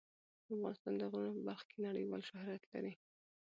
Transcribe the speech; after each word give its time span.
افغانستان 0.53 0.93
د 0.97 1.03
غرونه 1.11 1.31
په 1.35 1.41
برخه 1.47 1.65
کې 1.69 1.77
نړیوال 1.87 2.21
شهرت 2.29 2.63
لري. 2.73 2.93